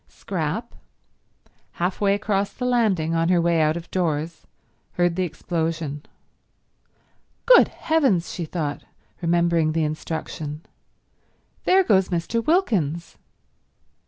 [0.07, 0.73] Scrap,
[1.73, 4.47] half way across the landing on her way out of doors,
[4.93, 6.03] heard the explosion.
[7.45, 8.83] "Good heavens," she thought,
[9.21, 10.61] remembering the instruction,
[11.65, 12.43] "there goes Mr.
[12.43, 13.19] Wilkins!"